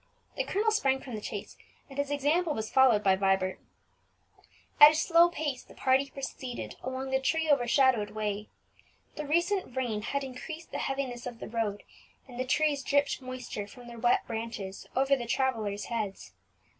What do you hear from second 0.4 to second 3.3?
colonel sprang from the chaise, and his example was followed by